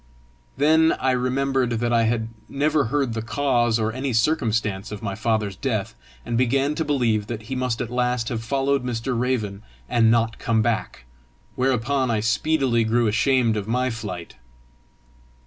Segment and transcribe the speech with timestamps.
[0.57, 5.13] Then I remembered that I had never heard the cause or any circumstance of my
[5.13, 5.93] father's death,
[6.25, 9.15] and began to believe that he must at last have followed Mr.
[9.15, 11.05] Raven, and not come back;
[11.53, 14.37] whereupon I speedily grew ashamed of my flight.